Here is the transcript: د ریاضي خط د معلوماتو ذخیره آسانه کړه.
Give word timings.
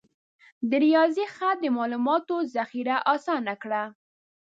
د 0.69 0.71
ریاضي 0.85 1.25
خط 1.35 1.57
د 1.61 1.65
معلوماتو 1.77 2.35
ذخیره 2.55 2.97
آسانه 3.13 3.53
کړه. 3.63 3.83